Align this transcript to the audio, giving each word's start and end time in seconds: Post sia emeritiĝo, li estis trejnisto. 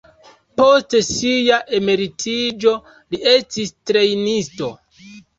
Post 0.59 0.93
sia 1.07 1.59
emeritiĝo, 1.79 2.73
li 3.15 3.19
estis 3.33 3.73
trejnisto. 3.91 4.71